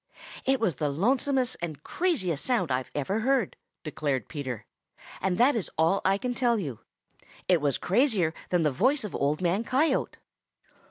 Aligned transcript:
"It 0.45 0.59
was 0.59 0.77
the 0.77 0.89
lonesomest 0.89 1.57
and 1.61 1.83
craziest 1.83 2.43
sound 2.43 2.71
I've 2.71 2.89
ever 2.95 3.19
heard," 3.19 3.55
declared 3.83 4.29
Peter, 4.29 4.65
"and 5.21 5.37
that 5.37 5.55
is 5.55 5.69
all 5.77 6.01
I 6.03 6.17
can 6.17 6.33
tell 6.33 6.57
you. 6.57 6.79
It 7.47 7.61
was 7.61 7.77
crazier 7.77 8.33
than 8.49 8.63
the 8.63 8.71
voice 8.71 9.03
of 9.03 9.13
Old 9.13 9.43
Man 9.43 9.63
Coyote." 9.63 10.17